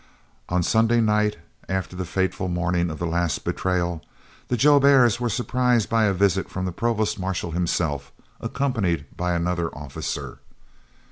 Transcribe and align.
On 0.49 0.63
Sunday 0.63 0.99
night, 0.99 1.37
after 1.69 1.95
the 1.95 2.05
fateful 2.05 2.47
morning 2.47 2.89
of 2.89 2.97
the 2.97 3.05
last 3.05 3.43
betrayal, 3.43 4.01
the 4.47 4.57
Jouberts 4.57 5.19
were 5.19 5.29
surprised 5.29 5.89
by 5.89 6.05
a 6.05 6.11
visit 6.11 6.49
from 6.49 6.65
the 6.65 6.71
Provost 6.71 7.19
Marshal 7.19 7.51
himself, 7.51 8.11
accompanied 8.41 9.05
by 9.15 9.33
another 9.35 9.69
officer. 9.75 10.39